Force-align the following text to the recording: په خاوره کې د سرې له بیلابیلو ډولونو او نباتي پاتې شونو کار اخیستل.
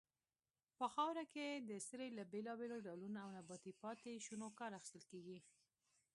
په 0.77 0.85
خاوره 0.93 1.23
کې 1.33 1.47
د 1.69 1.71
سرې 1.87 2.07
له 2.17 2.23
بیلابیلو 2.31 2.77
ډولونو 2.87 3.17
او 3.25 3.29
نباتي 3.37 3.73
پاتې 3.81 4.23
شونو 4.25 4.47
کار 4.59 4.71
اخیستل. 4.81 5.21